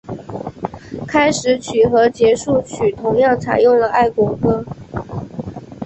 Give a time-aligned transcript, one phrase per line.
[1.07, 4.65] 开始曲和结束曲同样采用了爱国歌。